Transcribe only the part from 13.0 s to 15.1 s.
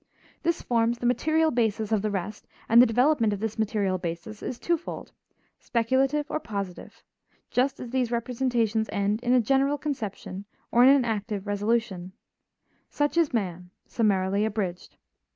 is man, summarily abridged.